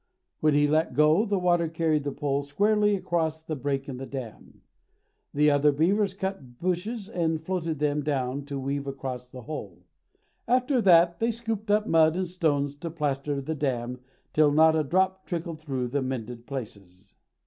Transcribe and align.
When 0.39 0.55
he 0.55 0.67
let 0.67 0.95
go 0.95 1.27
the 1.27 1.37
water 1.37 1.67
carried 1.67 2.05
the 2.05 2.11
pole 2.11 2.41
squarely 2.41 2.95
across 2.95 3.39
the 3.43 3.55
break 3.55 3.87
in 3.87 3.97
the 3.97 4.07
dam. 4.07 4.61
The 5.31 5.51
other 5.51 5.71
beavers 5.71 6.15
cut 6.15 6.57
bushes 6.57 7.07
and 7.07 7.39
floated 7.39 7.77
them 7.77 8.01
down 8.01 8.45
to 8.45 8.57
weave 8.59 8.87
across 8.87 9.29
the 9.29 9.43
hole. 9.43 9.83
After 10.47 10.81
that 10.81 11.19
they 11.19 11.29
scooped 11.29 11.69
up 11.69 11.85
mud 11.85 12.15
and 12.15 12.27
stones 12.27 12.75
to 12.77 12.89
plaster 12.89 13.41
the 13.41 13.53
dam 13.53 13.99
till 14.33 14.49
not 14.51 14.75
a 14.75 14.83
drop 14.83 15.27
trickled 15.27 15.59
through 15.59 15.89
the 15.89 16.01
mended 16.01 16.47
places. 16.47 17.13